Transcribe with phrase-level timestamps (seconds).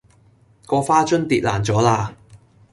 [0.65, 2.15] 嗰花樽跌爛咗啦